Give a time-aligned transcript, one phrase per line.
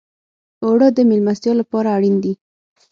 [0.65, 2.33] اوړه د میلمستیا لپاره اړین دي